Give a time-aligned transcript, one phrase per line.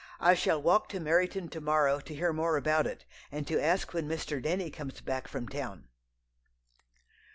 [0.19, 3.93] I shall walk to Meryton to morrow to hear more about it, and to ask
[3.93, 4.41] when Mr.
[4.41, 5.89] Denny comes back from town.'